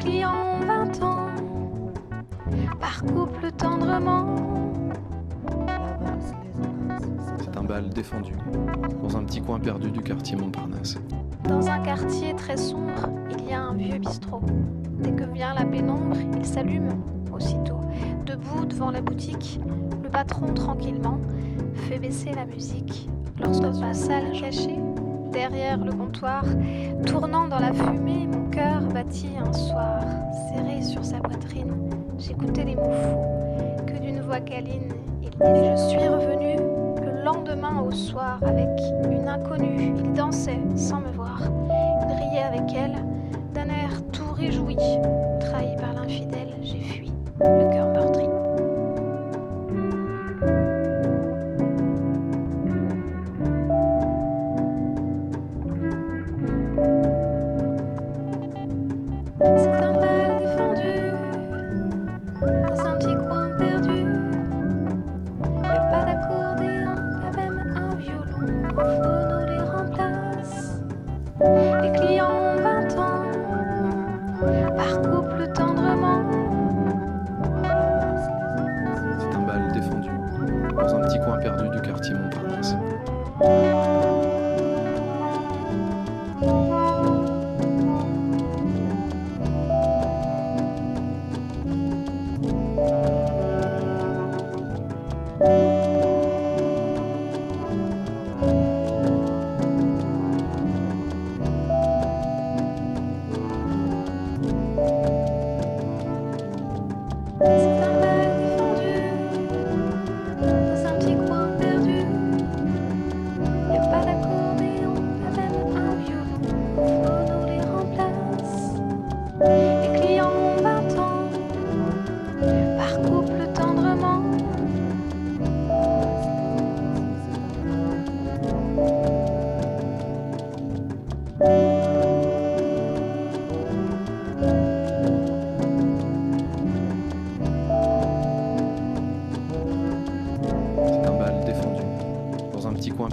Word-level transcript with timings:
clients 0.00 0.58
20 0.66 1.02
ans, 1.02 1.26
par 2.80 3.02
couple 3.04 3.52
tendrement. 3.52 4.34
C'est 7.38 7.56
un 7.56 7.64
bal 7.64 7.90
défendu, 7.90 8.32
dans 9.02 9.16
un 9.18 9.24
petit 9.24 9.42
coin 9.42 9.60
perdu 9.60 9.90
du 9.90 10.00
quartier 10.00 10.36
Montparnasse. 10.36 10.96
Dans 11.44 11.68
un 11.68 11.80
quartier 11.80 12.34
très 12.34 12.56
sombre, 12.56 13.10
il 13.30 13.46
y 13.46 13.52
a 13.52 13.60
un 13.60 13.74
vieux 13.74 13.98
bistrot. 13.98 14.40
Dès 15.00 15.12
que 15.12 15.24
vient 15.24 15.52
la 15.52 15.66
pénombre, 15.66 16.16
il 16.34 16.46
s'allume 16.46 16.88
aussitôt. 17.30 17.80
Debout 18.24 18.64
devant 18.64 18.90
la 18.90 19.02
boutique, 19.02 19.60
le 20.02 20.08
patron 20.08 20.54
tranquillement 20.54 21.20
fait 21.74 21.98
baisser 21.98 22.32
la 22.32 22.46
musique. 22.46 23.08
Lorsque 23.38 23.80
la 23.80 23.92
salle 23.92 24.32
cachée, 24.32 24.78
derrière 25.30 25.78
le 25.84 25.92
comptoir, 25.92 26.44
tournant 27.06 27.48
dans 27.48 27.58
la 27.58 27.72
fumée, 27.72 28.29
battit 28.92 29.32
un 29.38 29.52
soir, 29.52 30.00
serré 30.48 30.82
sur 30.82 31.04
sa 31.04 31.18
poitrine. 31.18 31.72
J'écoutais 32.18 32.64
les 32.64 32.74
mots 32.74 32.90
fous 32.90 33.86
que 33.86 33.98
d'une 34.00 34.20
voix 34.20 34.40
câline 34.40 34.92
il 35.22 35.30
disait 35.30 35.76
Je 35.76 35.88
suis 35.88 36.08
revenu 36.08 36.56
le 37.02 37.22
lendemain 37.24 37.80
au 37.80 37.92
soir 37.92 38.38
avec 38.42 38.68
une 39.10 39.28
inconnue. 39.28 39.94
Il 39.96 40.12
dansait 40.12 40.60
sans 40.76 41.00
me 41.00 41.10
voir. 41.12 41.40
Il 42.08 42.14
riait 42.14 42.42
avec 42.42 42.74
elle 42.74 43.04
d'un 43.54 43.68
air 43.68 43.90
tout 44.12 44.32
réjoui. 44.32 44.76
Trahi 45.40 45.76
par 45.76 45.92
l'infidèle, 45.92 46.54
j'ai 46.62 46.80
fui, 46.80 47.12
perdu. 81.40 81.68
Du 81.70 81.80
quartier 81.80 82.14
Montparnasse. 82.14 82.76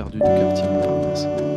Perdu 0.00 0.18
du 0.18 0.24
quartier 0.24 0.64
Montparnasse. 0.64 1.49